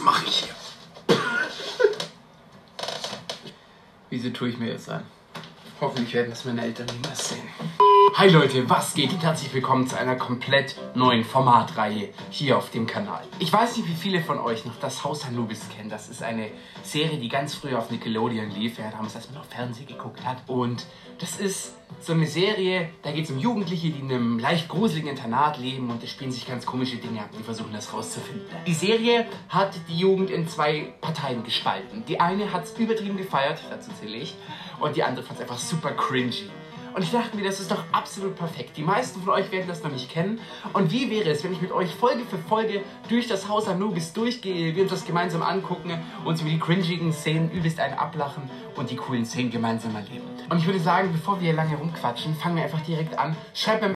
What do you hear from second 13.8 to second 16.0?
wie viele von euch noch das Haus Anubis kennen.